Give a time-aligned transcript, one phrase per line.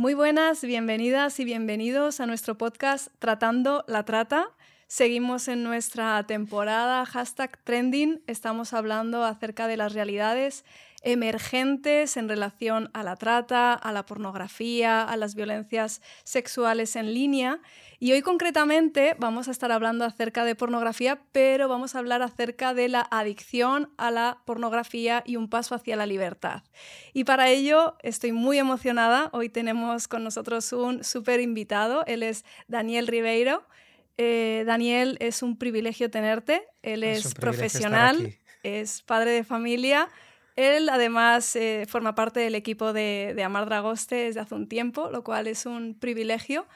[0.00, 4.48] Muy buenas, bienvenidas y bienvenidos a nuestro podcast Tratando la Trata.
[4.86, 8.22] Seguimos en nuestra temporada hashtag trending.
[8.26, 10.64] Estamos hablando acerca de las realidades
[11.02, 17.60] emergentes en relación a la trata, a la pornografía, a las violencias sexuales en línea.
[17.98, 22.74] Y hoy concretamente vamos a estar hablando acerca de pornografía, pero vamos a hablar acerca
[22.74, 26.62] de la adicción a la pornografía y un paso hacia la libertad.
[27.12, 29.30] Y para ello estoy muy emocionada.
[29.32, 32.04] Hoy tenemos con nosotros un súper invitado.
[32.06, 33.66] Él es Daniel Ribeiro.
[34.18, 36.66] Eh, Daniel, es un privilegio tenerte.
[36.82, 40.10] Él es, profesional, es padre de familia
[40.60, 45.24] él además eh, forma parte del equipo de, Amar Dragoste desde hace un tiempo, lo
[45.24, 46.66] cual es un privilegio.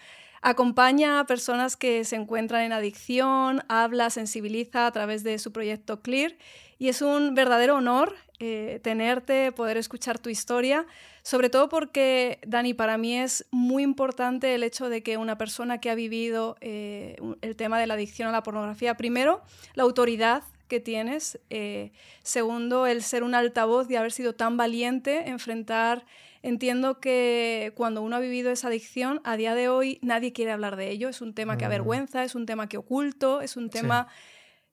[0.43, 6.03] Acompaña a personas que se encuentran en adicción, habla, sensibiliza a través de su proyecto
[6.03, 6.35] Clear
[6.79, 10.87] y es un verdadero honor eh, tenerte, poder escuchar tu historia,
[11.23, 15.79] sobre todo porque, Dani, para mí es muy importante el hecho de que una persona
[15.81, 19.41] que ha vivido eh, el tema de la adicción a la pornografía, primero,
[19.75, 21.41] la autoridad que tienes.
[21.51, 26.05] Eh, segundo, el ser un altavoz y haber sido tan valiente, enfrentar...
[26.47, 30.77] Entiendo que cuando uno ha vivido esa adicción, a día de hoy nadie quiere hablar
[30.77, 31.09] de ello.
[31.09, 34.09] Es un tema que avergüenza, es un tema que oculto, es un tema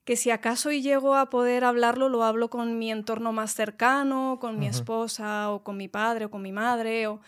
[0.04, 4.58] que si acaso llego a poder hablarlo, lo hablo con mi entorno más cercano, con
[4.58, 7.06] mi esposa o con mi padre o con mi madre.
[7.06, 7.22] O...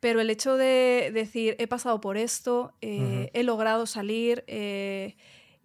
[0.00, 5.16] Pero el hecho de decir, he pasado por esto, eh, he logrado salir, eh,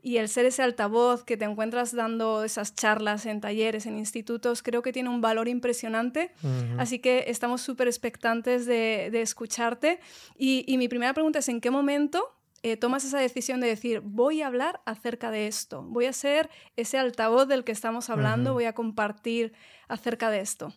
[0.03, 4.61] y el ser ese altavoz que te encuentras dando esas charlas en talleres, en institutos,
[4.61, 6.31] creo que tiene un valor impresionante.
[6.77, 10.01] Así que estamos súper expectantes de, escucharte.
[10.37, 14.41] Y, mi primera pregunta es, ¿en qué momento eh, tomas esa decisión de decir, voy
[14.41, 18.65] a hablar acerca de esto, voy a ser ese altavoz del que estamos hablando, voy
[18.65, 19.53] a compartir
[19.87, 20.73] acerca de esto?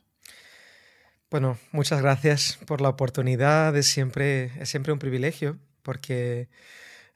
[1.32, 6.48] Bueno, muchas gracias por la oportunidad, es siempre, es siempre un privilegio, porque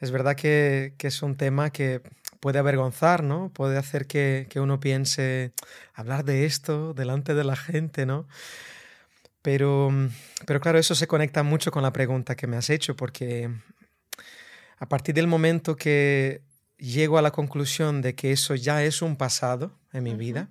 [0.01, 2.01] es verdad que, es un tema que
[2.41, 3.51] puede avergonzar, ¿no?
[3.53, 5.53] Puede hacer que, uno piense
[5.95, 8.27] hablar de esto delante de la gente, ¿no?
[9.43, 9.91] Pero,
[10.47, 13.51] pero claro, eso se conecta mucho con la pregunta que me has hecho, porque
[14.79, 16.43] a partir del momento que
[16.79, 20.51] llego a la conclusión de que eso ya es un pasado en mi vida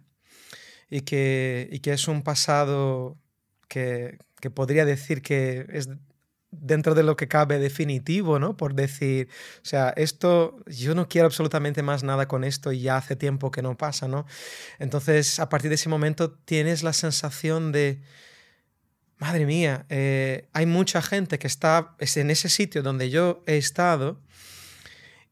[0.90, 3.18] y que, y que es un pasado
[3.68, 5.90] que, que podría decir que es
[6.52, 8.58] dentro de lo que cabe definitivo, ¿no?
[8.58, 9.30] Por decir,
[9.62, 13.52] o sea, esto, yo no quiero absolutamente más nada con esto y ya hace tiempo
[13.52, 14.26] que no pasa, ¿no?
[14.80, 18.02] Entonces, a partir de ese momento tienes la sensación de,
[19.20, 24.20] madre mía, eh, hay mucha gente que está en ese sitio donde yo he estado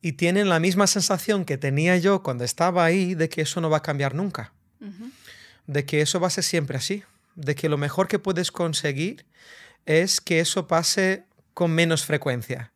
[0.01, 3.69] y tienen la misma sensación que tenía yo cuando estaba ahí de que eso no
[3.69, 4.53] va a cambiar nunca,
[5.65, 7.03] de que eso va a ser siempre así,
[7.35, 9.25] de que lo mejor que puedes conseguir
[9.87, 12.73] es que eso pase con menos frecuencia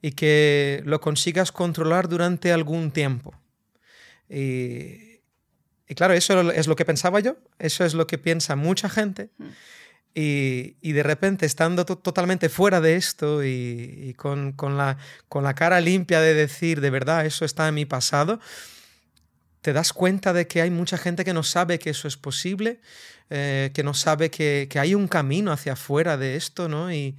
[0.00, 3.34] y que lo consigas controlar durante algún tiempo.
[4.28, 5.20] Y,
[5.94, 9.28] claro, eso es lo que pensaba yo, eso es lo que piensa mucha gente.
[9.36, 9.48] Mm.
[10.14, 14.98] Y, de repente, estando totalmente fuera de esto y, con, la,
[15.28, 18.38] con la cara limpia de decir, de verdad, eso está en mi pasado,
[19.62, 22.80] te das cuenta de que hay mucha gente que no sabe que eso es posible,
[23.30, 26.92] eh, que no sabe que, hay un camino hacia afuera de esto, ¿no?
[26.92, 27.16] Y,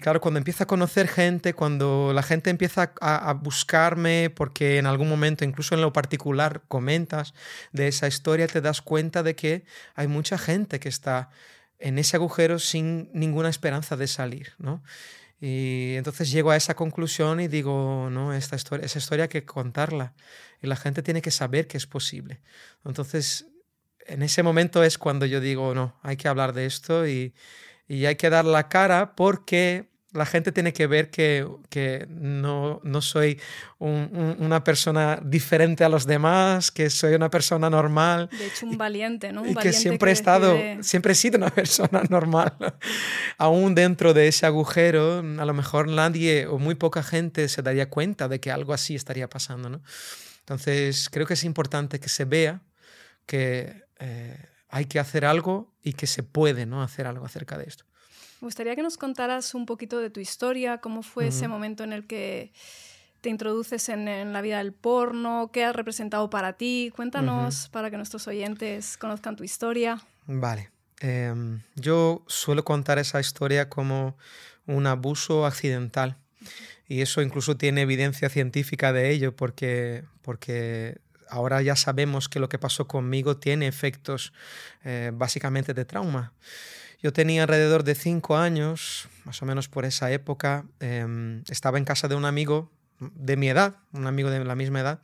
[0.00, 5.08] claro, cuando empieza a conocer gente, cuando la gente empieza a, buscarme, porque en algún
[5.08, 7.34] momento, incluso en lo particular, comentas
[7.72, 11.30] de esa historia, te das cuenta de que hay mucha gente que está
[11.78, 14.82] en ese agujero sin ninguna esperanza de salir, ¿no?
[15.40, 19.44] Y entonces llego a esa conclusión y digo, no, esta historia, esa historia hay que
[19.44, 20.14] contarla
[20.62, 22.40] y la gente tiene que saber que es posible.
[22.84, 23.46] Entonces,
[24.06, 27.34] en ese momento es cuando yo digo, no, hay que hablar de esto y,
[27.88, 32.80] y hay que dar la cara porque la gente tiene que ver que, que no,
[32.82, 33.40] no, soy
[33.78, 38.28] una persona diferente a los demás, que soy una persona normal.
[38.36, 39.42] De hecho, un valiente, ¿no?
[39.42, 42.54] Un y que siempre he estado, siempre he sido una persona normal.
[43.38, 47.88] Aún dentro de ese agujero, a lo mejor nadie o muy poca gente se daría
[47.88, 49.80] cuenta de que algo así estaría pasando, ¿no?
[50.50, 52.60] Entonces, creo que es importante que se vea
[53.24, 54.36] que eh,
[54.68, 56.82] hay que hacer algo y que se puede, ¿no?
[56.82, 57.84] Hacer algo acerca de esto.
[58.40, 61.92] Me gustaría que nos contaras un poquito de tu historia, cómo fue ese momento en
[61.92, 62.52] el que
[63.20, 66.92] te introduces en, la vida del porno, qué ha representado para ti.
[66.96, 70.02] Cuéntanos para que nuestros oyentes conozcan tu historia.
[70.26, 70.72] Vale.
[70.98, 74.16] Em, yo suelo contar esa historia como
[74.66, 76.16] un abuso accidental.
[76.90, 80.98] Y eso incluso tiene evidencia científica de ello, porque, porque
[81.28, 84.32] ahora ya sabemos que lo que pasó conmigo tiene efectos
[84.82, 86.32] eh, básicamente de trauma.
[87.00, 90.64] Yo tenía alrededor de cinco años, más o menos por esa época.
[90.80, 94.80] Em, estaba en casa de un amigo de mi edad, un amigo de la misma
[94.80, 95.00] edad.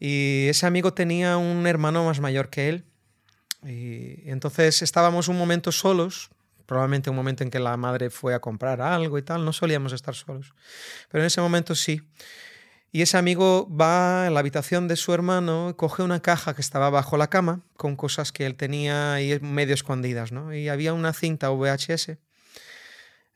[0.00, 2.84] Y ese amigo tenía un hermano más mayor que él.
[3.62, 6.30] Y entonces estábamos un momento solos,
[6.68, 9.94] probablemente un momento en que la madre fue a comprar algo y tal, no solíamos
[9.94, 10.52] estar solos.
[11.10, 12.02] Pero en ese momento sí.
[12.92, 16.90] Y ese amigo va a la habitación de su hermano, coge una caja que estaba
[16.90, 20.54] bajo la cama con cosas que él tenía ahí medio escondidas, ¿no?
[20.54, 22.18] Y había una cinta VHS.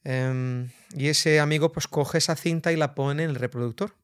[0.04, 3.94] Em, y ese amigo pues coge esa cinta y la pone en el reproductor.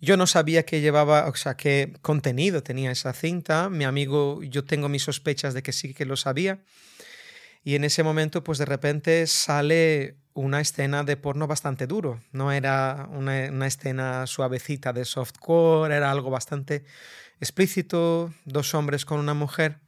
[0.00, 3.70] Yo no sabía qué llevaba, o sea, qué contenido tenía esa cinta.
[3.70, 6.64] Mi amigo, yo tengo mis sospechas de que sí que lo sabía.
[7.66, 12.20] Y en ese momento, pues de repente sale una escena de porno bastante duro.
[12.30, 16.84] No era una, escena suavecita de softcore, era algo bastante
[17.40, 19.80] explícito, dos hombres con una mujer.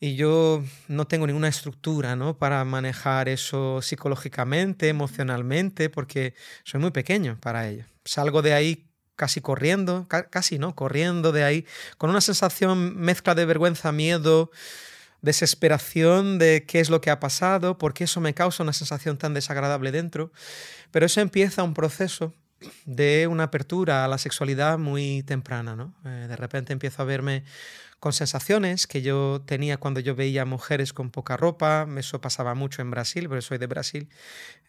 [0.00, 2.38] Y yo no tengo ninguna estructura ¿no?
[2.38, 6.32] para manejar eso psicológicamente, emocionalmente, porque
[6.64, 7.84] soy muy pequeño para ello.
[8.06, 11.66] Salgo de ahí casi corriendo, casi no, corriendo de ahí,
[11.98, 14.50] con una sensación mezcla de vergüenza, miedo,
[15.22, 19.18] desesperación de qué es lo que ha pasado, por qué eso me causa una sensación
[19.18, 20.32] tan desagradable dentro.
[20.90, 22.32] Pero eso empieza un proceso
[22.84, 25.76] de una apertura a la sexualidad muy temprana.
[25.76, 25.94] ¿no?
[26.04, 27.44] Eh, de repente empiezo a verme
[28.00, 31.86] con sensaciones que yo tenía cuando yo veía mujeres con poca ropa.
[31.96, 34.08] Eso pasaba mucho en Brasil, porque soy de Brasil.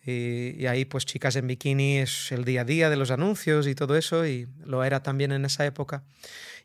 [0.07, 3.75] Y, ahí pues chicas en bikini es el día a día de los anuncios y
[3.75, 6.03] todo eso, y lo era también en esa época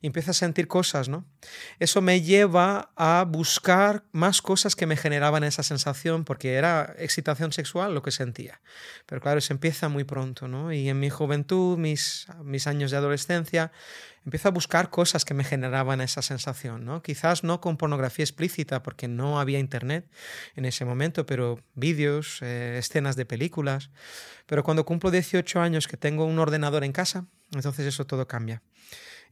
[0.02, 1.24] y empiezo a sentir cosas, ¿no?
[1.78, 7.52] Eso me lleva a buscar más cosas que me generaban esa sensación, porque era excitación
[7.52, 8.60] sexual lo que sentía.
[9.06, 10.72] Pero claro, se empieza muy pronto, ¿no?
[10.72, 13.70] Y en mi juventud, mis, mis años de adolescencia,
[14.24, 17.02] empiezo a buscar cosas que me generaban esa sensación, ¿no?
[17.02, 20.08] Quizás no con pornografía explícita, porque no había internet
[20.54, 23.90] en ese momento, pero vídeos, eh, escenas de películas.
[24.46, 28.62] Pero cuando cumplo 18 años que tengo un ordenador en casa, entonces eso todo cambia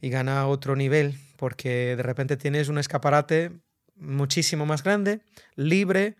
[0.01, 3.51] y gana otro nivel, porque de repente tienes un escaparate
[3.95, 5.21] muchísimo más grande,
[5.55, 6.15] libre,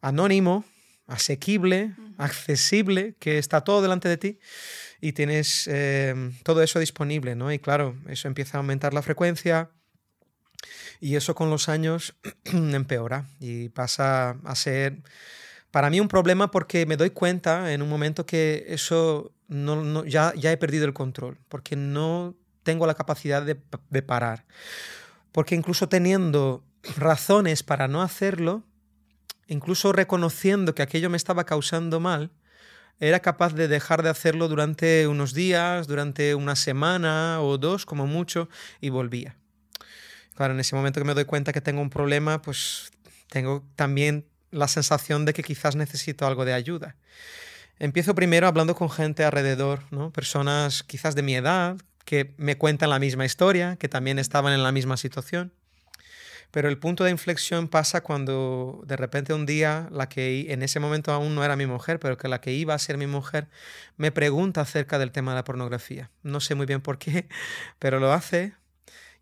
[0.00, 0.64] anónimo,
[1.06, 4.38] asequible, accesible, que está todo delante de ti
[5.00, 7.52] y tienes em, todo eso disponible, ¿no?
[7.52, 9.70] Y claro, eso empieza a aumentar la frecuencia
[11.00, 12.14] y eso con los años
[12.44, 15.02] empeora y pasa a ser
[15.70, 20.32] para mí un problema porque me doy cuenta en un momento que eso no, ya,
[20.34, 24.44] ya he perdido el control, porque no tengo la capacidad de, parar.
[25.32, 26.64] Porque incluso teniendo
[26.96, 28.62] razones para no hacerlo,
[29.46, 32.30] incluso reconociendo que aquello me estaba causando mal,
[33.00, 38.06] era capaz de dejar de hacerlo durante unos días, durante una semana o dos como
[38.06, 38.48] mucho,
[38.80, 39.36] y volvía.
[40.34, 42.90] Claro, en ese momento que me doy cuenta que tengo un problema, pues
[43.28, 46.96] tengo también la sensación de que quizás necesito algo de ayuda.
[47.78, 50.12] Empiezo primero hablando con gente alrededor, ¿no?
[50.12, 54.62] personas quizás de mi edad, que me cuentan la misma historia, que también estaban en
[54.62, 55.52] la misma situación.
[56.50, 60.80] Pero el punto de inflexión pasa cuando de repente un día la que en ese
[60.80, 63.48] momento aún no era mi mujer, pero que la que iba a ser mi mujer
[63.96, 66.10] me pregunta acerca del tema de la pornografía.
[66.22, 67.28] No sé muy bien por qué,
[67.78, 68.54] pero lo hace.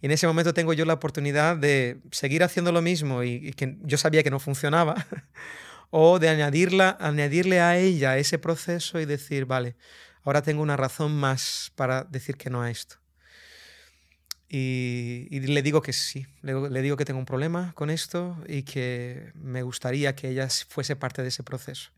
[0.00, 3.76] Y en ese momento tengo yo la oportunidad de seguir haciendo lo mismo y, que
[3.83, 5.06] yo sabía que no funcionaba,
[5.90, 9.76] o de añadirla, añadirle a ella ese proceso y decir, vale,
[10.23, 12.97] ahora tengo una razón más para decir que no a esto.
[14.48, 19.32] Y, le digo que sí, le, digo que tengo un problema con esto y que
[19.34, 21.90] me gustaría que ella fuese parte de ese proceso.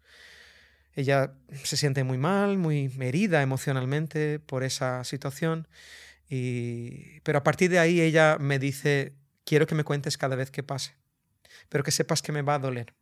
[0.95, 5.69] Ella se siente muy mal, muy herida emocionalmente por esa situación,
[6.31, 9.15] y, pero a partir de ahí ella me dice,
[9.45, 10.95] quiero que me cuentes cada vez que pase,
[11.69, 12.95] pero que sepas que me va a doler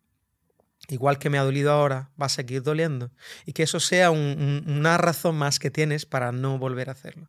[0.89, 3.11] igual que me ha dolido ahora, va a seguir doliendo.
[3.45, 7.29] Y que eso sea una razón más que tienes para no volver a hacerlo.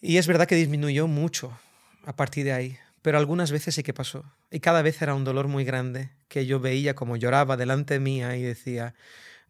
[0.00, 1.58] Y es verdad que disminuyó mucho
[2.04, 4.24] a partir de ahí, pero algunas veces sí que pasó.
[4.50, 8.36] Y cada vez era un dolor muy grande que yo veía como lloraba delante mía
[8.36, 8.94] y decía,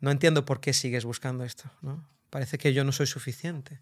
[0.01, 1.71] no entiendo por qué sigues buscando esto.
[1.83, 2.05] ¿no?
[2.31, 3.81] Parece que yo no soy suficiente.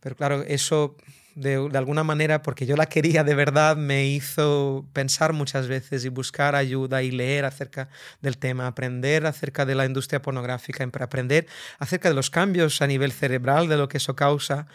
[0.00, 0.96] Pero claro, eso
[1.36, 6.08] de, alguna manera, porque yo la quería de verdad, me hizo pensar muchas veces y
[6.08, 7.90] buscar ayuda y leer acerca
[8.22, 11.46] del tema, aprender acerca de la industria pornográfica, aprender
[11.78, 14.66] acerca de los cambios a nivel cerebral, de lo que eso causa.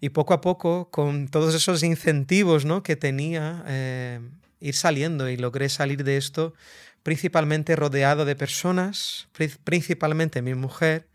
[0.00, 2.84] Y poco a poco, con todos esos incentivos ¿no?
[2.84, 4.20] que tenía, eh,
[4.60, 6.54] ir saliendo y logré salir de esto
[7.02, 9.28] principalmente rodeado de personas,
[9.62, 11.08] principalmente mi mujer,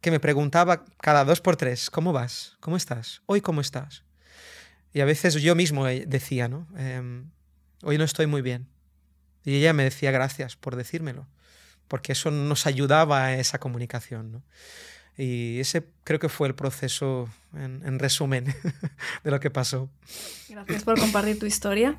[0.00, 2.56] que me preguntaba cada dos por tres, ¿cómo vas?
[2.58, 3.22] ¿Cómo estás?
[3.26, 4.02] ¿Hoy cómo estás?
[4.92, 6.66] Y a veces yo mismo eh, decía, ¿no?
[6.76, 7.30] Em,
[7.82, 8.66] hoy no estoy muy bien.
[9.44, 11.26] Y ella me decía gracias por decírmelo,
[11.88, 14.32] porque eso nos ayudaba a esa comunicación.
[14.32, 14.42] ¿no?
[15.16, 18.44] Y ese creo que fue el proceso, en, en resumen,
[19.24, 19.88] de lo que pasó.
[20.48, 21.96] Gracias por compartir tu historia.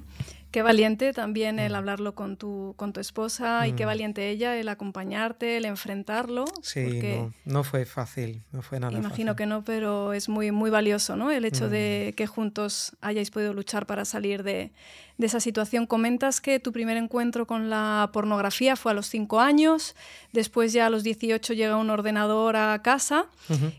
[0.52, 1.76] Qué valiente también el mm.
[1.76, 3.88] hablarlo con tu, con tu esposa y qué mm.
[3.88, 6.46] valiente ella el acompañarte, el enfrentarlo.
[6.62, 10.70] Sí, no, no, fue fácil, no fue nada Imagino que no, pero es muy, muy
[10.70, 11.32] valioso ¿no?
[11.32, 12.16] el hecho de mm.
[12.16, 14.72] que juntos hayáis podido luchar para salir de,
[15.22, 15.86] de esa situación.
[15.86, 19.96] Comentas que tu primer encuentro con la pornografía fue a los 5 años,
[20.34, 23.28] después ya a los 18 llega un ordenador a casa.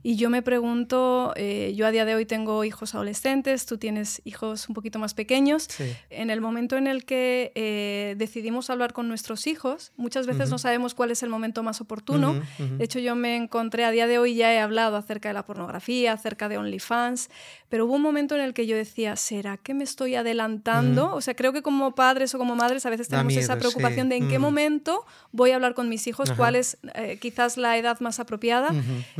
[0.02, 4.22] Y yo me pregunto, eh, yo a día de hoy tengo hijos adolescentes, tú tienes
[4.24, 5.68] hijos un poquito más pequeños,
[6.10, 10.58] en el momento en el que eh, decidimos hablar con nuestros hijos, muchas veces no
[10.58, 14.18] sabemos cuál es el momento más oportuno, de hecho yo me encontré, a día de
[14.18, 17.30] hoy ya he hablado acerca de la pornografía, acerca de OnlyFans,
[17.68, 21.14] pero hubo un momento en el que yo decía, ¿será que me estoy adelantando?
[21.14, 24.16] O sea, creo que como padres o como madres a veces tenemos esa preocupación de
[24.16, 24.42] en qué mm.
[24.42, 28.70] momento voy a hablar con mis hijos, cuál es eh, quizás la edad más apropiada.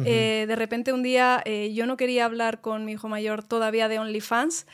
[0.04, 3.88] Eh, de repente un día eh, yo no quería hablar con mi hijo mayor todavía
[3.88, 4.66] de OnlyFans,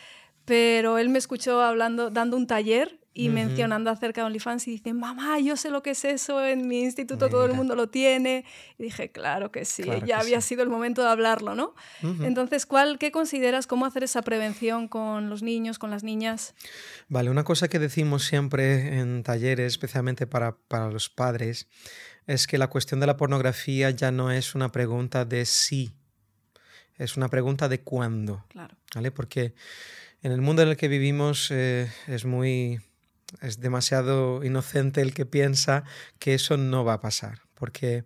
[0.45, 4.95] pero él me escuchó hablando, dando un taller y mencionando acerca de OnlyFans y dice,
[4.95, 8.45] mamá, yo sé lo que es eso, en mi instituto todo el mundo lo tiene.
[8.79, 11.75] Y dije, claro que sí, ya había sido el momento de hablarlo, ¿no?
[12.23, 16.55] Entonces, ¿cuál, ¿qué consideras cómo hacer esa prevención con los niños, con las niñas?
[17.09, 21.67] Vale, una cosa que decimos siempre en talleres, especialmente para, para los padres,
[22.29, 25.93] es que la cuestión de la pornografía ya no es una pregunta de sí,
[26.99, 28.45] es una pregunta de cuándo.
[28.49, 28.77] Claro.
[28.95, 29.11] ¿Vale?
[29.11, 29.55] Porque
[30.23, 32.81] en el mundo en el que vivimos eh, es muy
[33.41, 35.85] es demasiado inocente el que piensa
[36.19, 38.05] que eso no va a pasar, porque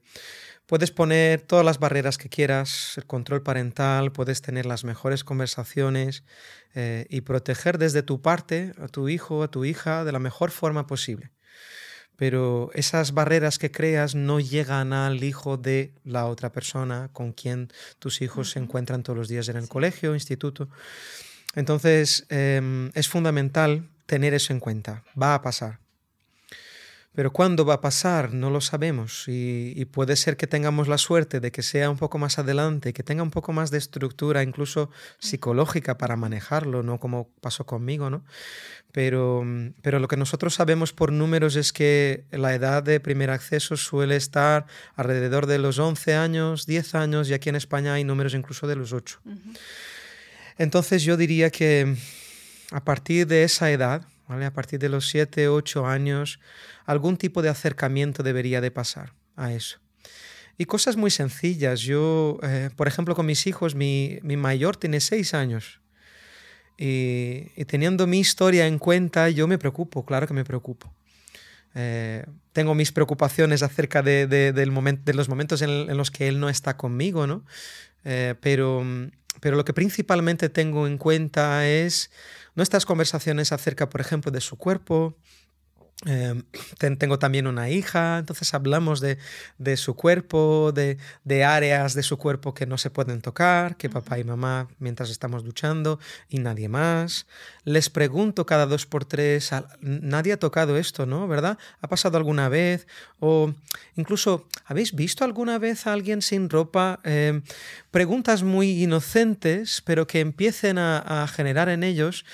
[0.67, 6.25] puedes poner todas las barreras que quieras, el control parental, puedes tener las mejores conversaciones
[6.75, 10.51] eh, y proteger desde tu parte a tu hijo, a tu hija, de la mejor
[10.51, 11.31] forma posible.
[12.17, 17.73] Pero esas barreras que creas no llegan al hijo de la otra persona con quien
[17.99, 20.69] tus hijos se encuentran todos los días en el colegio, instituto.
[21.55, 25.05] Entonces em, es fundamental tener eso en cuenta.
[25.21, 25.83] Va a pasar.
[27.15, 31.41] Pero cuándo va a pasar no lo sabemos y, puede ser que tengamos la suerte
[31.41, 34.89] de que sea un poco más adelante, que tenga un poco más de estructura, incluso
[35.19, 38.25] psicológica para manejarlo, no como pasó conmigo, ¿no?
[38.93, 39.45] Pero,
[39.83, 44.17] pero lo que nosotros sabemos por números es que la edad de primer acceso suele
[44.17, 44.65] estar
[44.97, 48.77] alrededor de los 11 años, 10 años y aquí en España hay números incluso de
[48.77, 49.21] los 8.
[50.57, 51.95] Entonces yo diría que
[52.73, 54.47] a partir de esa edad, ¿vale?
[54.47, 56.41] a partir de los 7, 8 años,
[56.87, 59.79] algún tipo de acercamiento debería de pasar a eso.
[60.59, 61.81] Y cosas muy sencillas.
[61.81, 65.81] Yo, eh, por ejemplo, con mis hijos, mi, mayor tiene 6 años.
[66.79, 70.93] Y, teniendo mi historia en cuenta, yo me preocupo, claro que me preocupo.
[71.75, 74.53] Eh, tengo mis preocupaciones acerca de,
[75.15, 77.45] los momentos en, los que él no está conmigo, ¿no?
[78.05, 78.85] Eh, pero,
[79.41, 82.11] pero lo que principalmente tengo en cuenta es
[82.55, 85.17] nuestras conversaciones acerca, por ejemplo, de su cuerpo,
[86.05, 86.43] Em,
[86.99, 89.19] tengo también una hija, entonces hablamos de,
[89.59, 93.89] de su cuerpo, de, de, áreas de su cuerpo que no se pueden tocar, que
[93.89, 97.27] papá y mamá mientras estamos duchando y nadie más.
[97.63, 101.29] Les pregunto cada dos por tres, nadie ha tocado esto, ¿no?
[101.29, 101.57] ¿Verdad?
[101.81, 102.89] ¿Ha pasado alguna vez?
[103.21, 103.55] O
[103.95, 106.99] incluso, ¿habéis visto alguna vez a alguien sin ropa?
[107.05, 107.43] Em,
[107.93, 112.25] preguntas muy inocentes, pero que empiecen a, generar en ellos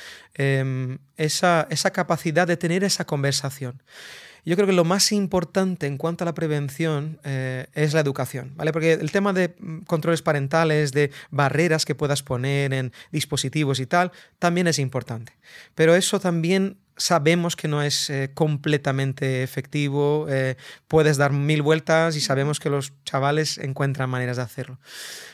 [0.41, 3.83] Em, esa, esa capacidad de tener esa conversación.
[4.45, 8.53] Yo creo que lo más importante en cuanto a la prevención eh, es la educación,
[8.55, 8.73] ¿vale?
[8.73, 13.87] Porque el tema de mm, controles parentales, de barreras que puedas poner en dispositivos y
[13.87, 15.33] tal, también es importante.
[15.75, 20.57] Pero eso también sabemos que no es eh, completamente efectivo, eh,
[20.88, 24.78] puedes dar mil vueltas y sabemos que los chavales encuentran maneras de hacerlo.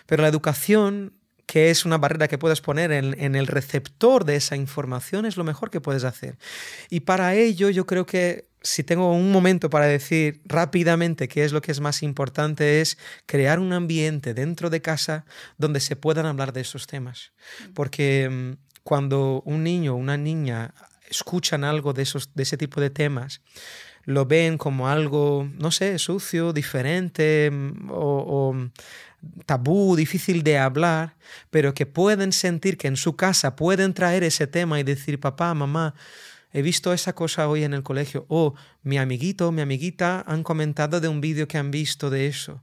[0.06, 1.12] Pero la educación
[1.46, 5.44] que es una barrera que puedes poner en, el receptor de esa información, es lo
[5.44, 6.38] mejor que puedes hacer.
[6.88, 11.52] Y para ello yo creo que si tengo un momento para decir rápidamente qué es
[11.52, 15.26] lo que es más importante, es crear un ambiente dentro de casa
[15.58, 17.32] donde se puedan hablar de esos temas.
[17.74, 18.52] Porque mm,
[18.82, 20.72] cuando un niño o una niña
[21.16, 23.40] escuchan algo de, esos, de ese tipo de temas,
[24.04, 28.54] lo ven como algo, no sé, sucio, diferente mm, o
[29.46, 31.16] tabú, difícil de hablar,
[31.50, 35.54] pero que pueden sentir que en su casa pueden traer ese tema y decir, papá,
[35.54, 35.94] mamá,
[36.52, 41.00] he visto esa cosa hoy en el colegio, o mi amiguito, mi amiguita han comentado
[41.00, 42.62] de un vídeo que han visto de eso.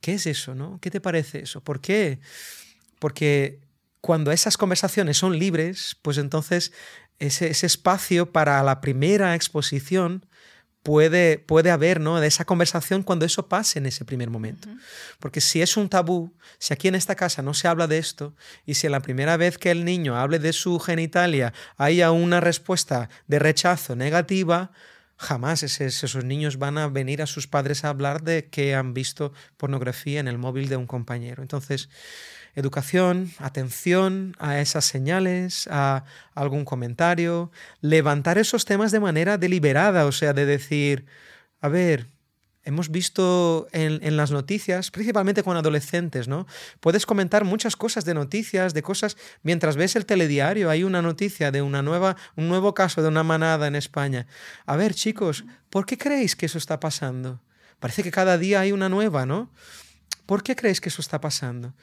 [0.00, 0.78] ¿Qué es eso, no?
[0.80, 1.62] ¿Qué te parece eso?
[1.62, 2.20] ¿Por qué?
[2.98, 3.58] Porque
[4.00, 6.72] cuando esas conversaciones son libres, pues entonces
[7.18, 10.26] ese, ese espacio para la primera exposición
[10.84, 12.20] puede, puede haber ¿no?
[12.20, 14.68] de esa conversación cuando eso pase en ese primer momento.
[15.18, 18.36] Porque si es un tabú, si aquí en esta casa no se habla de esto,
[18.64, 23.08] y si la primera vez que el niño hable de su genitalia haya una respuesta
[23.26, 24.70] de rechazo negativa,
[25.16, 29.32] jamás esos niños van a venir a sus padres a hablar de que han visto
[29.56, 31.42] pornografía en el móvil de un compañero.
[31.42, 31.88] Entonces,
[32.54, 40.12] educación, atención a esas señales, a algún comentario, levantar esos temas de manera deliberada, o
[40.12, 41.06] sea, de decir,
[41.60, 42.08] a ver,
[42.64, 46.46] hemos visto en, las noticias, principalmente con adolescentes, ¿no?
[46.80, 51.50] Puedes comentar muchas cosas de noticias, de cosas, mientras ves el telediario, hay una noticia
[51.50, 54.26] de una nueva, un nuevo caso de una manada en España.
[54.66, 57.40] A ver, chicos, ¿por qué creéis que eso está pasando?
[57.78, 59.50] Parece que cada día hay una nueva, ¿no?
[60.26, 61.74] ¿Por qué creéis que eso está pasando?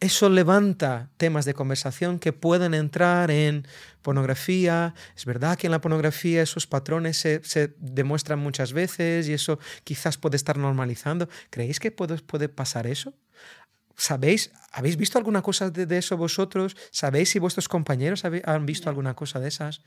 [0.00, 3.66] Eso levanta temas de conversación que pueden entrar en
[4.02, 4.94] pornografía.
[5.16, 10.16] Es verdad que en la pornografía esos patrones se, demuestran muchas veces y eso quizás
[10.16, 11.28] puede estar normalizando.
[11.50, 13.12] ¿Creéis que puede, puede pasar eso?
[13.96, 14.52] ¿Sabéis?
[14.70, 16.76] ¿Habéis visto alguna cosa de, eso vosotros?
[16.92, 19.80] ¿Sabéis si vuestros compañeros han visto alguna cosa de esas?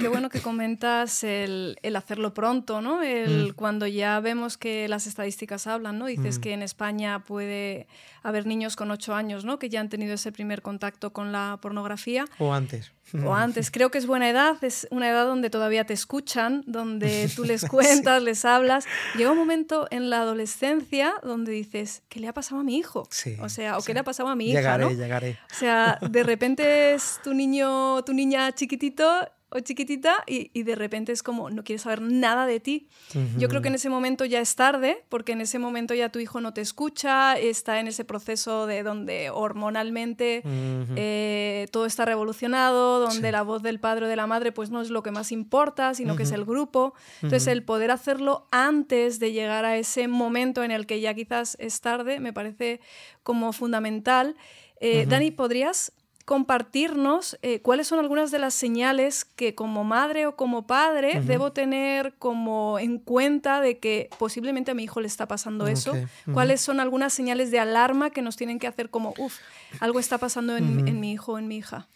[0.00, 3.02] Qué bueno que comentas el, hacerlo pronto, ¿no?
[3.02, 3.54] El, mm.
[3.54, 6.06] Cuando ya vemos que las estadísticas hablan, ¿no?
[6.06, 6.40] Dices mm.
[6.40, 7.86] que en España puede
[8.22, 9.58] haber niños con ocho años, ¿no?
[9.58, 12.24] Que ya han tenido ese primer contacto con la pornografía.
[12.38, 12.92] O antes.
[13.24, 13.70] O antes.
[13.70, 17.64] Creo que es buena edad, es una edad donde todavía te escuchan, donde tú les
[17.68, 18.86] cuentas, les hablas.
[19.16, 23.06] Llega un momento en la adolescencia donde dices, ¿qué le ha pasado a mi hijo?
[23.10, 24.60] Sí, o sea, o ¿qué le ha pasado a mi hija?
[24.60, 25.38] Llegaré, llegaré.
[25.50, 29.06] O sea, de repente es tu niño, tu niña chiquitito
[29.50, 32.88] o chiquitita y, de repente es como no quiere saber nada de ti.
[33.36, 36.20] Yo creo que en ese momento ya es tarde, porque en ese momento ya tu
[36.20, 43.00] hijo no te escucha, está en ese proceso de donde hormonalmente eh, todo está revolucionado,
[43.00, 45.32] donde la voz del padre o de la madre pues no es lo que más
[45.32, 46.94] importa, sino que es el grupo.
[47.22, 51.56] Entonces el poder hacerlo antes de llegar a ese momento en el que ya quizás
[51.58, 52.80] es tarde me parece
[53.24, 54.36] como fundamental.
[54.80, 55.92] Eh, Dani, ¿podrías
[56.30, 61.50] compartirnos eh, cuáles son algunas de las señales que como madre o como padre debo
[61.50, 65.92] tener como en cuenta de que posiblemente a mi hijo le está pasando eso.
[66.32, 69.38] ¿Cuáles son algunas señales de alarma que nos tienen que hacer como, uff,
[69.80, 71.88] algo está pasando en, mi hijo o en mi hija?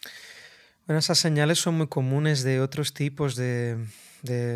[0.85, 3.77] Bueno, esas señales son muy comunes de otros tipos de,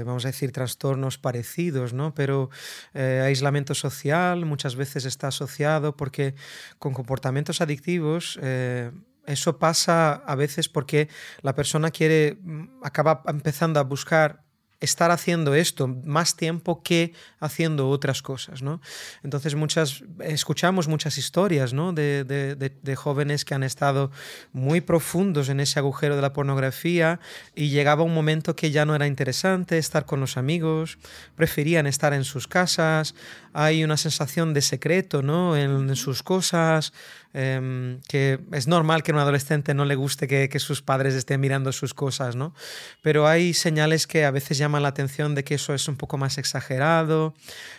[0.05, 2.13] vamos a decir, trastornos parecidos, ¿no?
[2.13, 2.49] Pero
[2.93, 6.35] eh, aislamiento social muchas veces está asociado porque
[6.79, 8.91] con comportamientos adictivos eh,
[9.29, 11.09] eso pasa a veces porque
[11.41, 14.43] la persona quiere, mm, acaba empezando a buscar
[14.79, 18.81] estar haciendo esto más tiempo que haciendo otras cosas, ¿no?
[19.23, 21.91] Entonces muchas, escuchamos muchas historias, ¿no?
[21.91, 24.11] De, jóvenes que han estado
[24.51, 27.19] muy profundos en ese agujero de la pornografía
[27.55, 30.97] y llegaba un momento que ya no era interesante estar con los amigos,
[31.35, 33.15] preferían estar en sus casas,
[33.53, 35.55] hay una sensación de secreto, ¿no?
[35.57, 36.93] En, sus cosas,
[37.33, 41.39] em, que es normal que a un adolescente no le guste que, sus padres estén
[41.39, 42.53] mirando sus cosas, ¿no?
[43.01, 46.17] Pero hay señales que a veces llaman la atención de que eso es un poco
[46.17, 47.33] más exagerado,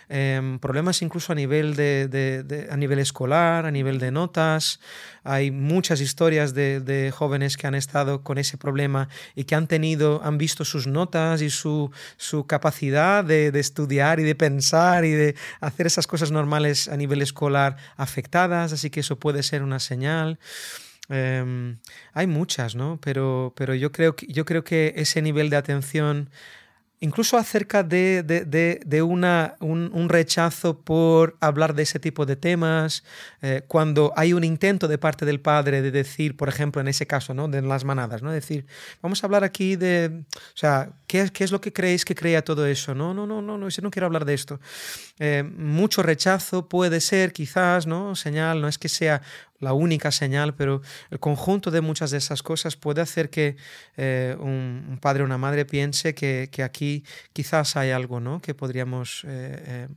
[0.09, 4.79] em, problemas incluso a nivel, de, a nivel escolar, a nivel de notas.
[5.23, 10.21] Hay muchas historias de, jóvenes que han estado con ese problema y que han tenido,
[10.23, 15.35] han visto sus notas y su, su capacidad de, estudiar y de pensar y de
[15.59, 20.39] hacer esas cosas normales a nivel escolar afectadas, así que eso puede ser una señal.
[21.09, 21.77] Em,
[22.13, 22.99] hay muchas, ¿no?
[23.01, 26.29] Pero, pero yo, creo yo creo que ese nivel de atención
[27.01, 28.23] incluso acerca de,
[29.01, 33.03] un, rechazo por hablar de ese tipo de temas,
[33.41, 37.07] eh, cuando hay un intento de parte del padre de decir, por ejemplo, en ese
[37.07, 37.47] caso, ¿no?
[37.47, 38.31] de las manadas, ¿no?
[38.31, 38.65] decir,
[39.01, 42.43] vamos a hablar aquí de, o sea, ¿qué, qué es lo que creéis que crea
[42.43, 42.93] todo eso?
[42.93, 44.59] No, no, no, no, no, yo no quiero hablar de esto.
[45.17, 48.15] Eh, mucho rechazo puede ser, quizás, ¿no?
[48.15, 49.21] Señal, no es que sea
[49.61, 53.55] la única señal, pero el conjunto de muchas de esas cosas puede hacer que
[53.95, 58.41] eh, un, padre o una madre piense que, aquí quizás hay algo, ¿no?
[58.41, 59.87] Que podríamos eh, eh,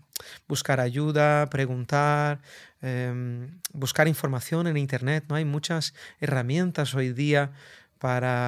[0.46, 2.40] buscar ayuda, preguntar,
[2.83, 5.35] em, buscar información en Internet, ¿no?
[5.35, 7.50] Hay muchas herramientas hoy día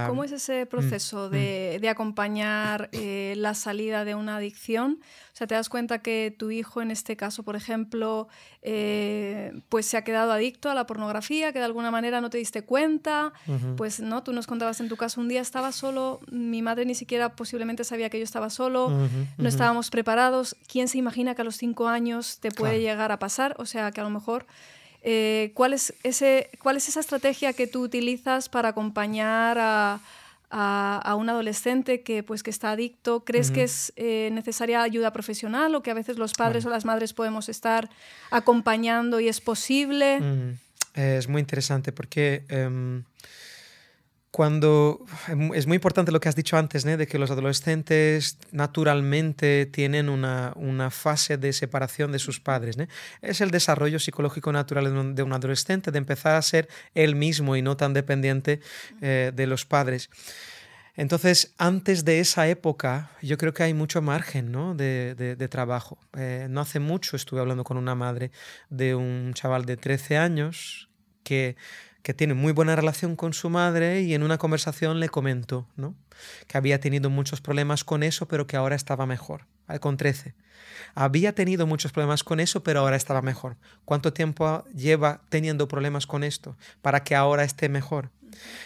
[0.09, 1.31] ¿Cómo es ese mm, proceso mm.
[1.31, 4.99] de, acompañar eh, la salida de una adicción?
[5.33, 8.29] O sea, te das cuenta que tu hijo en este caso, por ejemplo,
[8.63, 12.39] eh, pues se ha quedado adicto a la pornografía, que de alguna manera no te
[12.39, 13.33] diste cuenta,
[13.77, 16.95] pues no, tú nos contabas en tu caso, un día estaba solo, mi madre ni
[16.95, 18.91] siquiera posiblemente sabía que yo estaba solo,
[19.39, 23.19] no estábamos preparados, ¿quién se imagina que a los cinco años te puede llegar a
[23.19, 23.55] pasar?
[23.59, 24.47] O sea, que a lo mejor
[25.09, 30.01] eh, ¿cuál, es ese, ¿Cuál es esa estrategia que tú utilizas para acompañar a,
[30.51, 35.75] a, un adolescente que, pues, que está adicto, ¿crees que es eh, necesaria ayuda profesional
[35.77, 37.89] o que a veces los padres o las madres podemos estar
[38.33, 40.21] acompañando y es posible?
[40.21, 40.59] Mm,
[40.95, 43.05] es muy interesante porque em,
[44.37, 49.65] cuando em, es muy importante lo que has dicho antes, de que los adolescentes naturalmente
[49.65, 52.77] tienen una, una, fase de separación de sus padres.
[53.23, 57.63] Es el desarrollo psicológico natural de un, adolescente, de empezar a ser él mismo y
[57.63, 58.61] no tan dependiente
[59.01, 60.11] eh, de los padres.
[60.97, 65.97] Entonces, antes de esa época, yo creo que hay mucho margen de, de, trabajo.
[66.15, 68.33] Eh, no hace mucho estuve hablando con una madre
[68.69, 70.91] de un chaval de 13 años
[71.25, 71.57] que
[72.07, 75.97] que tiene muy buena relación con su madre y en una conversación le comentó ¿no?
[76.47, 79.47] que había tenido muchos problemas con eso, pero que ahora estaba mejor,
[79.81, 80.37] con 13.
[80.95, 83.57] Había tenido muchos problemas con eso, pero ahora estaba mejor.
[83.85, 88.11] ¿Cuánto tiempo lleva teniendo problemas con esto para que ahora esté mejor?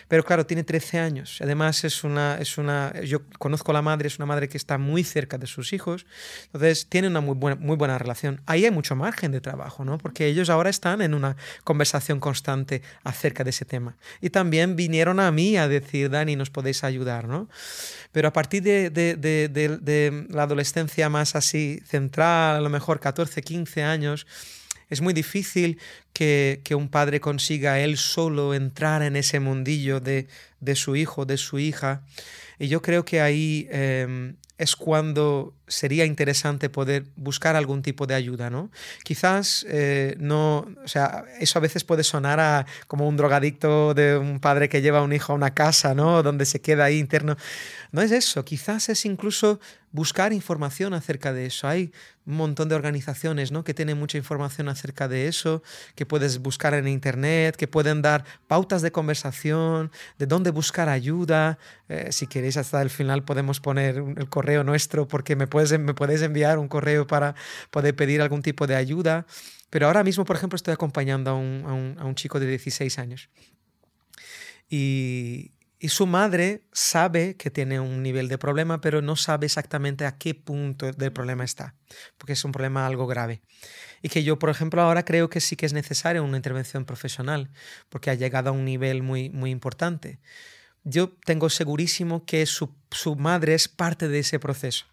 [0.08, 1.38] Pero claro, tiene 13 años.
[1.40, 2.92] Además, es una, es una.
[3.02, 6.06] Yo conozco a la madre, es una madre que está muy cerca de sus hijos.
[6.46, 8.40] Entonces, tiene una muy buena, muy buena relación.
[8.46, 9.98] Ahí hay mucho margen de trabajo, ¿no?
[9.98, 13.96] Porque ellos ahora están en una conversación constante acerca de ese tema.
[14.20, 17.48] Y también vinieron a mí a decir, Dani, nos podéis ayudar, ¿no?
[18.12, 23.00] Pero a partir de, de, de, de la adolescencia más así central, a lo mejor
[23.00, 24.26] 14, 15 años,
[24.90, 25.78] es muy difícil
[26.12, 30.26] que, un padre consiga él solo entrar en ese mundillo de,
[30.74, 32.02] su hijo, de su hija.
[32.58, 38.14] Y yo creo que ahí em, es cuando sería interesante poder buscar algún tipo de
[38.14, 38.70] ayuda, ¿no?
[39.04, 44.18] Quizás eh, no, o sea, eso a veces puede sonar a, como un drogadicto de
[44.18, 46.22] un padre que lleva a un hijo a una casa, ¿no?
[46.22, 47.36] Donde se queda ahí interno.
[47.92, 49.60] No es eso, quizás es incluso
[49.92, 51.66] buscar información acerca de eso.
[51.66, 51.92] Hay
[52.26, 53.64] un montón de organizaciones ¿no?
[53.64, 55.62] que tienen mucha información acerca de eso,
[55.94, 61.58] que puedes buscar en internet, que pueden dar pautas de conversación, de dónde buscar ayuda.
[61.88, 65.94] Eh, si queréis hasta el final podemos poner el correo nuestro porque me puede me
[65.94, 67.34] puedes enviar un correo para
[67.70, 69.26] poder pedir algún tipo de ayuda.
[69.70, 73.28] Pero ahora mismo, por ejemplo, estoy acompañando a un, a un, chico de 16 años.
[74.68, 80.04] Y, y su madre sabe que tiene un nivel de problema, pero no sabe exactamente
[80.04, 81.74] a qué punto del problema está,
[82.18, 83.40] porque es un problema algo grave.
[84.02, 87.50] Y que yo, por ejemplo, ahora creo que sí que es necesaria una intervención profesional,
[87.88, 90.20] porque ha llegado a un nivel muy, muy importante.
[90.84, 94.86] Yo tengo segurísimo que su, su madre es parte de ese proceso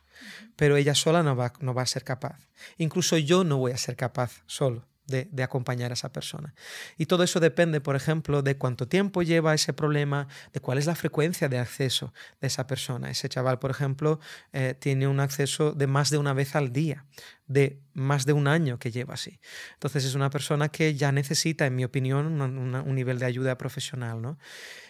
[0.55, 2.49] pero ella sola no va, no va a ser capaz.
[2.77, 4.87] Incluso yo no voy a ser capaz solo.
[5.07, 6.53] De, acompañar a esa persona.
[6.97, 10.85] Y todo eso depende, por ejemplo, de cuánto tiempo lleva ese problema, de cuál es
[10.85, 13.09] la frecuencia de acceso de esa persona.
[13.09, 14.19] Ese chaval, por ejemplo,
[14.51, 17.05] eh, tiene un acceso de más de una vez al día,
[17.47, 19.39] de más de un año que lleva así.
[19.75, 24.21] Entonces es una persona que ya necesita, en mi opinión, un nivel de ayuda profesional.
[24.21, 24.37] ¿no?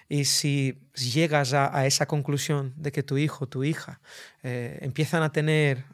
[0.09, 3.99] Y si llegas a, esa conclusión de que tu hijo, tu hija,
[4.41, 5.85] eh, empiezan a tener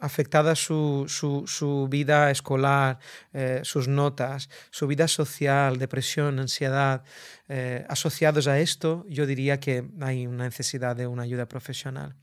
[0.00, 2.98] afectada su, su, vida escolar,
[3.32, 7.04] eh, sus notas, su vida social, depresión, ansiedad,
[7.48, 12.16] eh, asociados a esto, yo diría que hay una necesidad de una ayuda profesional.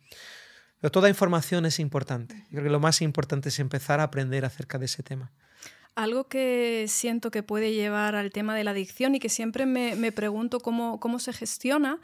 [0.82, 2.36] Pero toda información es importante.
[2.50, 5.32] Yo creo que lo más importante es empezar a aprender acerca de ese tema.
[5.96, 9.96] Algo que siento que puede llevar al tema de la adicción y que siempre me,
[9.96, 12.00] me pregunto cómo, cómo se gestiona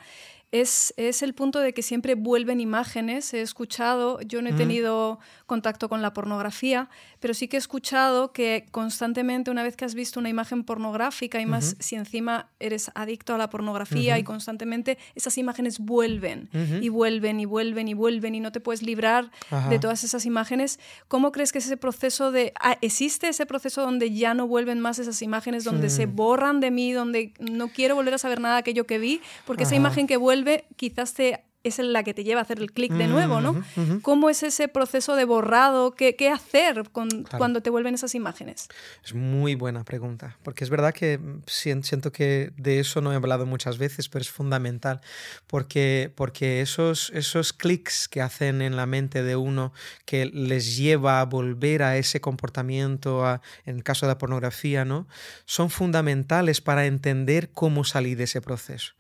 [0.53, 3.33] es, el punto de que siempre vuelven imágenes.
[3.33, 6.89] He escuchado, yo no he tenido contacto con la pornografía,
[7.19, 11.41] pero sí que he escuchado que constantemente una vez que has visto una imagen pornográfica
[11.41, 16.89] y más si encima eres adicto a la pornografía y constantemente esas imágenes vuelven y
[16.89, 19.31] vuelven y vuelven y vuelven y no te puedes librar
[19.69, 20.79] de todas esas imágenes.
[21.07, 22.53] ¿Cómo crees que es ese proceso de...
[22.61, 26.69] Ah, ¿Existe ese proceso donde ya no vuelven más esas imágenes, donde se borran de
[26.69, 29.19] mí, donde no quiero volver a saber nada de aquello que vi?
[29.47, 30.42] Porque esa imagen que vuelve
[30.75, 33.63] quizás te es la que te lleva a hacer el clic de nuevo, ¿no?
[34.01, 35.91] ¿Cómo es ese proceso de borrado?
[35.91, 38.67] ¿Qué, qué hacer con, cuando te vuelven esas imágenes?
[39.03, 43.45] Es muy buena pregunta, porque es verdad que siento que de eso no he hablado
[43.45, 44.99] muchas veces, pero es fundamental,
[45.47, 49.71] porque, porque esos, esos clics que hacen en la mente de uno
[50.05, 53.23] que les lleva a volver a ese comportamiento,
[53.65, 55.07] en el caso de la pornografía, ¿no?
[55.45, 58.93] Son fundamentales para entender cómo salir de ese proceso.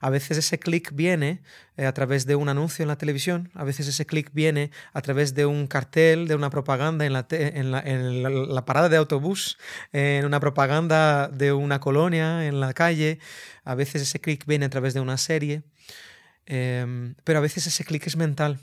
[0.00, 1.42] A veces ese clic viene
[1.76, 5.02] eh, a través de un anuncio en la televisión, a veces ese clic viene a
[5.02, 7.72] través de un cartel, de una propaganda en la, en
[8.54, 9.58] la, parada de autobús,
[9.92, 13.18] en una propaganda de una colonia en la calle,
[13.64, 15.62] a veces ese clic viene a través de una serie,
[16.46, 18.58] em, pero a veces ese clic es mental.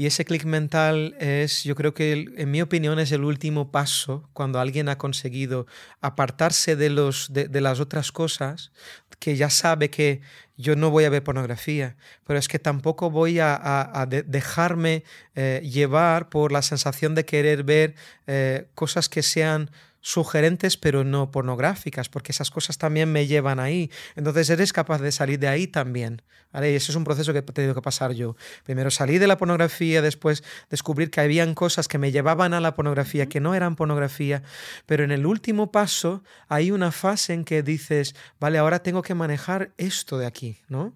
[0.00, 4.30] Y ese clic mental es, yo creo que en mi opinión es el último paso
[4.32, 5.66] cuando alguien ha conseguido
[6.00, 8.70] apartarse de, los, de, las otras cosas,
[9.18, 10.20] que ya sabe que
[10.56, 15.02] yo no voy a ver pornografía, pero es que tampoco voy a, dejarme
[15.34, 17.96] eh, llevar por la sensación de querer ver
[18.28, 19.68] eh, cosas que sean
[20.08, 23.90] sugerentes pero no pornográficas, porque esas cosas también me llevan ahí.
[24.16, 26.22] Entonces eres capaz de salir de ahí también.
[26.50, 26.72] ¿vale?
[26.72, 28.34] Y ese es un proceso que he tenido que pasar yo.
[28.64, 32.74] Primero salí de la pornografía, después descubrir que habían cosas que me llevaban a la
[32.74, 34.42] pornografía, que no eran pornografía,
[34.86, 39.12] pero en el último paso hay una fase en que dices, vale, ahora tengo que
[39.12, 40.94] manejar esto de aquí, ¿no?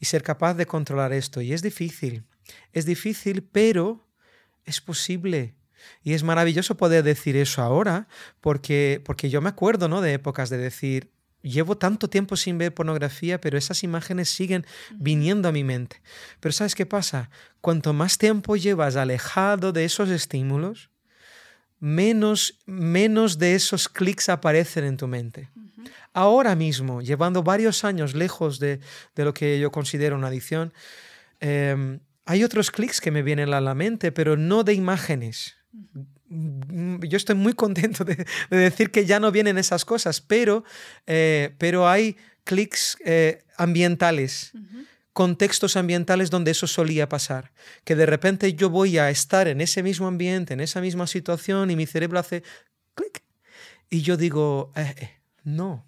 [0.00, 1.42] Y ser capaz de controlar esto.
[1.42, 2.24] Y es difícil,
[2.72, 4.08] es difícil, pero
[4.64, 5.54] es posible
[6.02, 8.08] y es maravilloso poder decir eso ahora,
[8.40, 10.00] porque, porque yo me acuerdo ¿no?
[10.00, 11.10] de épocas de decir,
[11.42, 16.00] llevo tanto tiempo sin ver pornografía, pero esas imágenes siguen viniendo a mi mente.
[16.40, 17.30] Pero ¿sabes qué pasa?
[17.60, 20.90] Cuanto más tiempo llevas alejado de esos estímulos,
[21.80, 25.48] menos, menos de esos clics aparecen en tu mente.
[26.12, 28.80] Ahora mismo, llevando varios años lejos de,
[29.14, 30.72] de, lo que yo considero una adicción,
[31.38, 35.57] em, hay otros clics que me vienen a la mente, pero no de imágenes
[36.30, 40.64] yo estoy muy contento de, decir que ya no vienen esas cosas, pero,
[41.06, 44.52] eh, pero hay clics eh, ambientales,
[45.12, 47.52] contextos ambientales donde eso solía pasar,
[47.84, 51.70] que de repente yo voy a estar en ese mismo ambiente, en esa misma situación
[51.70, 52.42] y mi cerebro hace
[52.94, 53.22] clic
[53.90, 55.86] y yo digo, eh, no.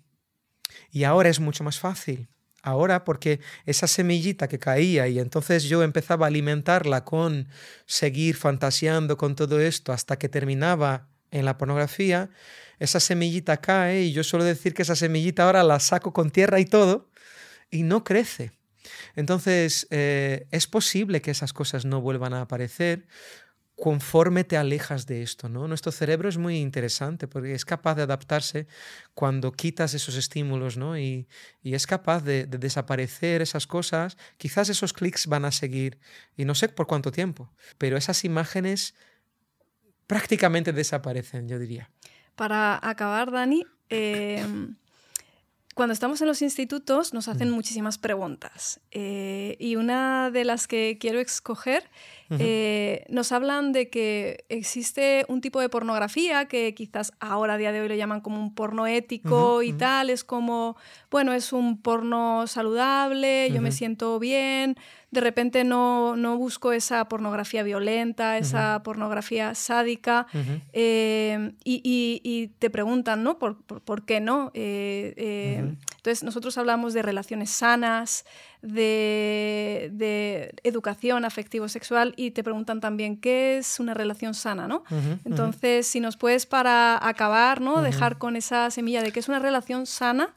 [0.90, 2.28] Y ahora es mucho más fácil
[2.62, 7.48] ahora porque esa semillita que caía y entonces yo empezaba a alimentarla con
[7.86, 12.30] seguir fantaseando con todo esto hasta que terminaba en la pornografía,
[12.78, 16.60] esa semillita cae y yo suelo decir que esa semillita ahora la saco con tierra
[16.60, 17.10] y todo
[17.70, 18.52] y no crece.
[19.14, 23.06] Entonces eh, es posible que esas cosas no vuelvan a aparecer
[23.80, 25.66] conforme te alejas de esto, ¿no?
[25.66, 28.66] Nuestro cerebro es muy interesante porque es capaz de adaptarse
[29.14, 30.98] cuando quitas esos estímulos, ¿no?
[30.98, 31.26] Y,
[31.64, 34.18] es capaz de, desaparecer esas cosas.
[34.36, 35.98] Quizás esos clics van a seguir,
[36.36, 38.94] y no sé por cuánto tiempo, pero esas imágenes
[40.06, 41.90] prácticamente desaparecen, yo diría.
[42.36, 44.76] Para acabar, Dani, em,
[45.80, 48.80] cuando estamos en los institutos nos hacen muchísimas preguntas.
[48.90, 51.84] Eh, y una de las que quiero escoger
[52.38, 57.72] eh, nos hablan de que existe un tipo de pornografía que quizás ahora a día
[57.72, 60.76] de hoy lo llaman como un porno ético y tal, es como,
[61.10, 64.76] bueno, es un porno saludable, yo me siento bien,
[65.10, 70.26] de repente no, no busco esa pornografía violenta, esa pornografía sádica,
[70.72, 73.38] eh, y, te preguntan, ¿no?
[73.38, 74.52] ¿Por, por, qué no?
[74.54, 78.24] Eh, eh, entonces, nosotros hablamos de relaciones sanas,
[78.62, 84.84] de, de educación afectivo-sexual, y te preguntan también qué es una relación sana, ¿no?
[85.24, 87.82] Entonces, si nos puedes para acabar, ¿no?
[87.82, 90.34] Dejar con esa semilla de qué es una relación sana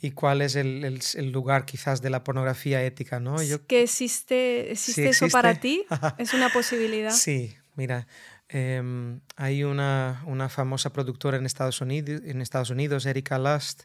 [0.00, 1.00] y cuál es el,
[1.32, 3.42] lugar quizás de la pornografía ética, ¿no?
[3.42, 3.66] Yo...
[3.66, 5.84] ¿Que existe, existe, eso para ti?
[6.18, 7.10] ¿Es una posibilidad?
[7.10, 8.06] Sí, mira,
[8.48, 13.82] em, hay una, una, famosa productora en Estados Unidos, en Estados Unidos Erika Lust,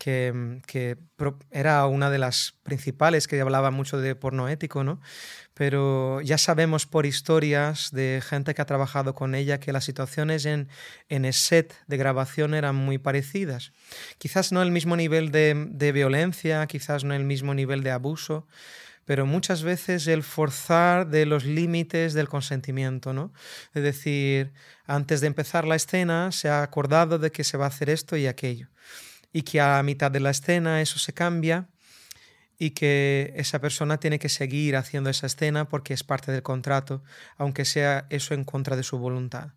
[0.00, 0.96] que, que,
[1.50, 4.98] era una de las principales que hablaba mucho de porno ético, ¿no?
[5.52, 10.46] Pero ya sabemos por historias de gente que ha trabajado con ella que las situaciones
[10.46, 10.68] en,
[11.10, 13.72] en el set de grabación eran muy parecidas.
[14.16, 18.46] Quizás no el mismo nivel de, de violencia, quizás no el mismo nivel de abuso,
[19.04, 23.34] pero muchas veces el forzar de los límites del consentimiento, ¿no?
[23.74, 24.54] Es decir,
[24.86, 28.16] antes de empezar la escena se ha acordado de que se va a hacer esto
[28.16, 28.68] y aquello
[29.32, 31.68] y que a mitad de la escena eso se cambia
[32.58, 37.02] y que esa persona tiene que seguir haciendo esa escena porque es parte del contrato,
[37.38, 39.54] aunque sea eso en contra de su voluntad.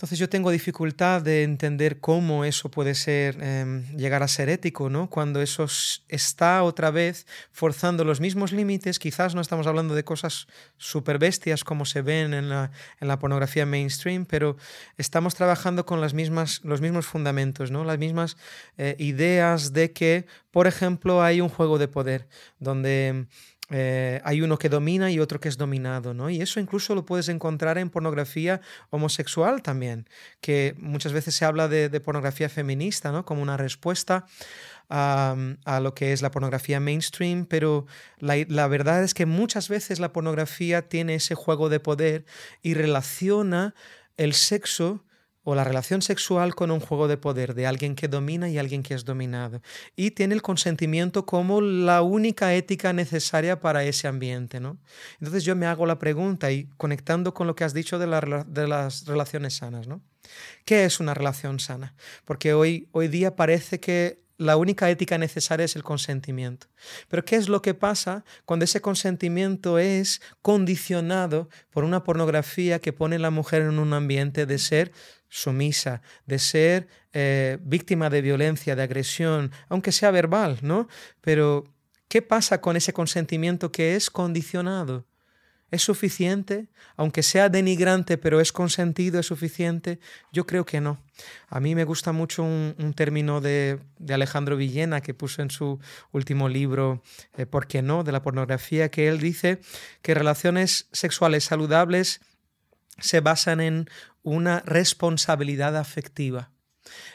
[0.00, 4.88] Entonces yo tengo dificultad de entender cómo eso puede ser, em, llegar a ser ético,
[4.88, 5.10] ¿no?
[5.10, 5.66] Cuando eso
[6.08, 10.46] está otra vez forzando los mismos límites, quizás no estamos hablando de cosas
[10.78, 14.56] súper bestias como se ven en la, en la, pornografía mainstream, pero
[14.96, 17.84] estamos trabajando con las mismas, los mismos fundamentos, ¿no?
[17.84, 18.38] Las mismas
[18.78, 22.26] eh, ideas de que, por ejemplo, hay un juego de poder
[22.58, 23.26] donde
[23.70, 26.28] eh, hay uno que domina y otro que es dominado, ¿no?
[26.28, 30.08] Y eso incluso lo puedes encontrar en pornografía homosexual también,
[30.40, 33.24] que muchas veces se habla de, pornografía feminista, ¿no?
[33.24, 34.26] Como una respuesta
[34.88, 35.36] a,
[35.80, 37.86] lo que es la pornografía mainstream, pero
[38.18, 42.24] la, la, verdad es que muchas veces la pornografía tiene ese juego de poder
[42.62, 43.74] y relaciona
[44.16, 45.04] el sexo
[45.42, 48.82] o la relación sexual con un juego de poder de alguien que domina y alguien
[48.82, 49.62] que es dominado.
[49.96, 54.60] Y tiene el consentimiento como la única ética necesaria para ese ambiente.
[54.60, 54.78] ¿no?
[55.18, 59.06] Entonces yo me hago la pregunta y conectando con lo que has dicho de, las
[59.06, 59.86] relaciones sanas.
[59.86, 60.02] ¿no?
[60.64, 61.94] ¿Qué es una relación sana?
[62.24, 66.66] Porque hoy, hoy día parece que la única ética necesaria es el consentimiento.
[67.08, 72.94] Pero ¿qué es lo que pasa cuando ese consentimiento es condicionado por una pornografía que
[72.94, 74.92] pone a la mujer en un ambiente de ser
[75.28, 80.88] sumisa, de ser eh, víctima de violencia, de agresión, aunque sea verbal, ¿no?
[81.20, 81.64] Pero
[82.08, 85.04] ¿qué pasa con ese consentimiento que es condicionado?
[85.70, 86.66] ¿Es suficiente?
[86.96, 90.00] Aunque sea denigrante, pero es consentido, ¿es suficiente?
[90.32, 90.98] Yo creo que no.
[91.48, 93.78] A mí me gusta mucho un, término de,
[94.08, 95.78] Alejandro Villena que puso en su
[96.12, 97.02] último libro,
[97.36, 99.60] eh, ¿Por qué no?, de la pornografía, que él dice
[100.02, 102.20] que relaciones sexuales saludables
[102.98, 103.88] se basan en
[104.22, 106.50] una responsabilidad afectiva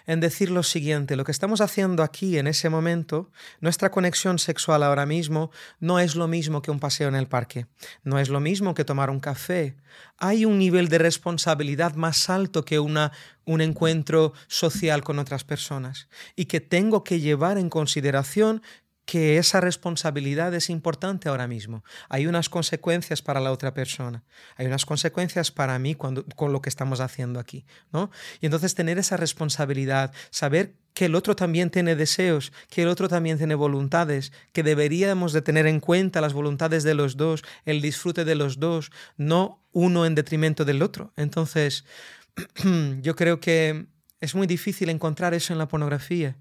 [0.05, 4.83] en decir lo siguiente, lo que estamos haciendo aquí en ese momento, nuestra conexión sexual
[4.83, 7.67] ahora mismo no es lo mismo que un paseo en el parque,
[8.03, 9.75] no es lo mismo que tomar un café.
[10.17, 13.11] Hay un nivel de responsabilidad más alto que una,
[13.45, 18.61] un encuentro social con otras personas y que tengo que llevar en consideración
[19.05, 21.83] que esa responsabilidad es importante ahora mismo.
[22.09, 24.23] Hay unas consecuencias para la otra persona,
[24.55, 28.09] hay unas consecuencias para mí cuando, con lo que estamos haciendo aquí, ¿no?
[28.41, 33.07] Y entonces tener esa responsabilidad, saber que el otro también tiene deseos, que el otro
[33.07, 37.81] también tiene voluntades, que deberíamos de tener en cuenta las voluntades de los dos, el
[37.81, 41.11] disfrute de los dos, no uno en detrimento del otro.
[41.15, 41.85] Entonces,
[43.01, 43.87] yo creo que
[44.21, 46.37] es muy difícil encontrar eso en la pornografía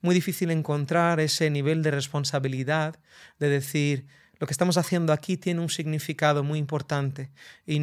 [0.00, 2.98] muy difícil encontrar ese nivel de responsabilidad
[3.38, 4.06] de decir,
[4.38, 7.30] lo que estamos haciendo aquí tiene un significado muy importante
[7.66, 7.78] y,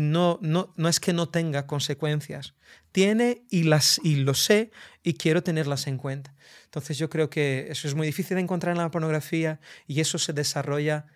[0.00, 2.54] no, no, no, es que no tenga consecuencias.
[2.92, 4.70] Tiene y, las, y lo sé
[5.02, 6.34] y quiero tenerlas en cuenta.
[6.64, 10.18] Entonces yo creo que eso es muy difícil de encontrar en la pornografía y eso
[10.18, 11.06] se desarrolla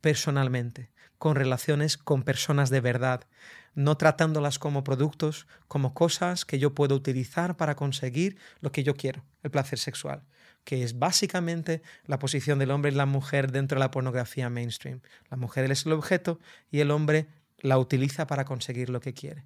[0.00, 3.26] personalmente, con relaciones con personas de verdad,
[3.74, 8.94] no tratándolas como productos, como cosas que yo puedo utilizar para conseguir lo que yo
[8.94, 10.22] quiero, el placer sexual,
[10.64, 15.00] que es básicamente la posición del hombre y la mujer dentro de la pornografía mainstream.
[15.30, 16.38] La mujer es el objeto
[16.70, 17.26] y el hombre
[17.58, 19.44] la utiliza para conseguir lo que quiere.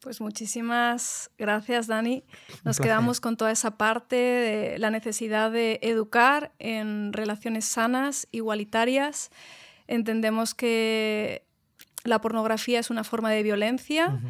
[0.00, 2.22] Pues muchísimas gracias, Dani.
[2.62, 9.30] Nos quedamos con toda esa parte de la necesidad de educar en relaciones sanas, igualitarias.
[9.88, 11.42] Entendemos que
[12.08, 14.20] la pornografía es una forma de violencia.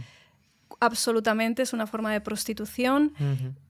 [0.80, 3.12] Absolutamente es una forma de prostitución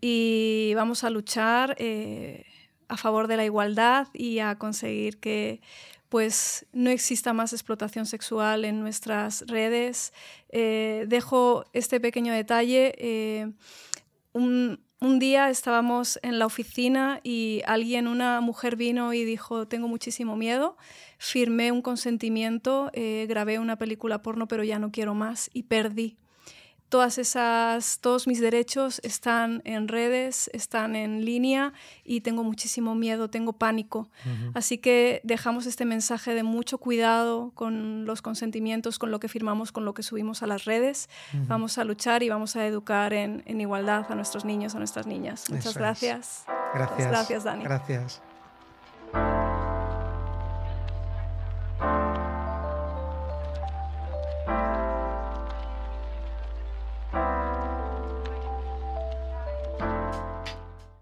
[0.01, 2.45] y vamos a luchar eh,
[2.89, 5.61] a favor de la igualdad y a conseguir que
[6.09, 10.13] pues no exista más explotación sexual en nuestras redes.
[10.49, 12.95] Eh, dejo este pequeño detalle.
[12.99, 13.53] Eh,
[14.33, 19.87] un, un día estábamos en la oficina y alguien, una mujer vino y dijo, tengo
[19.87, 20.77] muchísimo miedo,
[21.19, 26.17] firmé un consentimiento, eh, grabé una película porno, pero ya no quiero más y perdí
[26.89, 31.73] todas esas, todos mis derechos están en redes, están en línea
[32.05, 34.09] y tengo muchísimo miedo, tengo pánico.
[34.55, 39.73] Así que dejamos este mensaje de mucho cuidado con los consentimientos, con lo que firmamos,
[39.73, 41.09] con lo que subimos a las redes.
[41.47, 45.51] Vamos a luchar y vamos a educar en, igualdad a nuestros niños, a nuestras niñas.
[45.51, 46.45] Muchas gracias.
[46.75, 47.09] Gracias.
[47.09, 47.65] gracias, Dani.
[47.65, 48.23] Gracias.